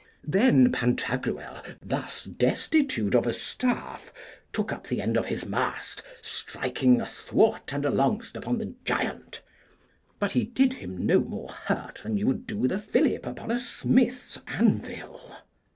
[0.23, 4.11] Then Pantagruel, thus destitute of a staff,
[4.51, 9.41] took up the end of his mast, striking athwart and alongst upon the giant,
[10.17, 13.51] but he did him no more hurt than you would do with a fillip upon
[13.51, 15.35] a smith's anvil.